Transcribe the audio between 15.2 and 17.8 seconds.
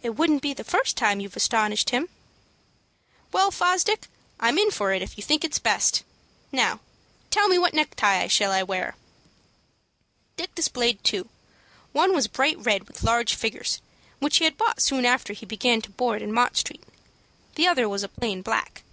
he began to board in Mott Street. The